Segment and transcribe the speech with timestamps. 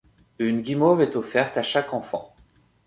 [0.39, 2.33] Une guimauve est offerte à chaque enfant.